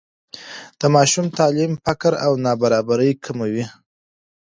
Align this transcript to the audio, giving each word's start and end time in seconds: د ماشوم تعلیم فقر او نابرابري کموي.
د 0.79 0.81
ماشوم 0.95 1.25
تعلیم 1.37 1.71
فقر 1.85 2.13
او 2.25 2.31
نابرابري 2.45 3.11
کموي. 3.23 3.65